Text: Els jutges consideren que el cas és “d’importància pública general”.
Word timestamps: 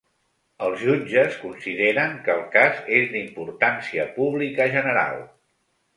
Els 0.67 0.79
jutges 0.85 1.35
consideren 1.41 2.17
que 2.27 2.33
el 2.37 2.41
cas 2.57 2.81
és 3.01 3.07
“d’importància 3.13 4.11
pública 4.17 4.71
general”. 4.79 5.25